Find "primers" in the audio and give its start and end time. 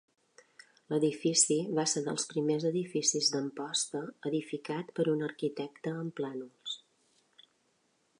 2.31-2.65